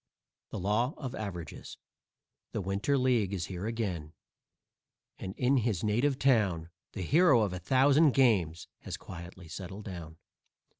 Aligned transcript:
THE 0.49 0.57
LAW 0.57 0.95
OF 0.97 1.13
AVERAGES 1.13 1.77
_The 2.55 2.63
Winter 2.63 2.97
League 2.97 3.33
is 3.35 3.45
here 3.45 3.67
again, 3.67 4.13
and 5.19 5.35
in 5.37 5.57
his 5.57 5.83
native 5.83 6.17
town 6.17 6.71
The 6.93 7.03
hero 7.03 7.41
of 7.41 7.53
a 7.53 7.59
thousand 7.59 8.13
games 8.15 8.67
has 8.79 8.97
quietly 8.97 9.47
settled 9.47 9.85
down. 9.85 10.17